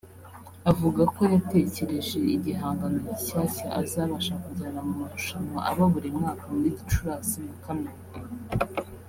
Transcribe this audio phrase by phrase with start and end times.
[0.71, 7.55] Avuga ko yatekereje igihangano gishyashya azabasha kujyana mu marushanwa aba buri mwaka muri Gicurasi na
[7.63, 7.93] Kamena